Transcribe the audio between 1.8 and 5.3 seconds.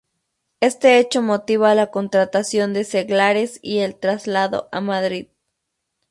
contratación de seglares y el traslado a Madrid.